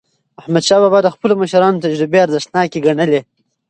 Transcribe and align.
احمدشاه 0.41 0.81
بابا 0.83 0.99
د 1.03 1.07
خپلو 1.15 1.33
مشرانو 1.41 1.83
تجربې 1.85 2.19
ارزښتناکې 2.25 2.79
ګڼلې. 2.85 3.21